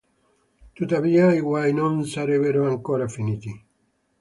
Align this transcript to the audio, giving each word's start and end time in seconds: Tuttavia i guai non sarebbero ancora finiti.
Tuttavia 0.77 1.31
i 1.31 1.41
guai 1.41 1.71
non 1.75 2.05
sarebbero 2.05 2.67
ancora 2.67 3.07
finiti. 3.07 3.51